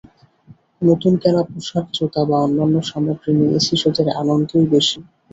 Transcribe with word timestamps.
নতুন 0.81 1.13
কেনা 1.21 1.41
পোশাক 1.49 1.85
জুতা 1.95 2.21
বা 2.29 2.37
অন্যান্য 2.45 2.75
সামগ্রী 2.89 3.31
নিয়ে 3.39 3.57
শিশুদের 3.67 4.07
আনন্দই 4.21 4.65
বেশি। 4.73 4.99